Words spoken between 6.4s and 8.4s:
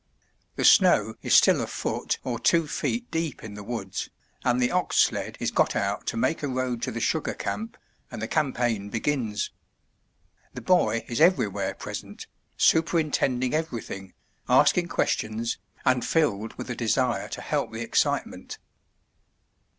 a road to the sugar camp, and the